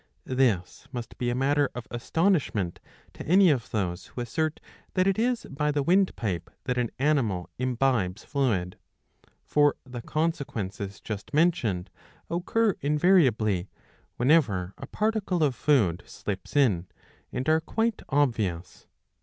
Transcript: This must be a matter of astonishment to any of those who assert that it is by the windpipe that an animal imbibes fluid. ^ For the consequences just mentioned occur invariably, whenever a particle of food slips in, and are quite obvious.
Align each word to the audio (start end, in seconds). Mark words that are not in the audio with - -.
This 0.25 0.87
must 0.91 1.15
be 1.19 1.29
a 1.29 1.35
matter 1.35 1.69
of 1.75 1.87
astonishment 1.91 2.79
to 3.13 3.23
any 3.27 3.51
of 3.51 3.69
those 3.69 4.07
who 4.07 4.21
assert 4.21 4.59
that 4.95 5.05
it 5.05 5.19
is 5.19 5.45
by 5.47 5.69
the 5.71 5.83
windpipe 5.83 6.49
that 6.63 6.79
an 6.79 6.89
animal 6.97 7.51
imbibes 7.59 8.23
fluid. 8.23 8.77
^ 9.25 9.29
For 9.45 9.75
the 9.83 10.01
consequences 10.01 11.01
just 11.01 11.35
mentioned 11.35 11.91
occur 12.31 12.75
invariably, 12.81 13.69
whenever 14.17 14.73
a 14.75 14.87
particle 14.87 15.43
of 15.43 15.53
food 15.53 16.01
slips 16.07 16.55
in, 16.55 16.87
and 17.31 17.47
are 17.47 17.61
quite 17.61 18.01
obvious. 18.09 18.87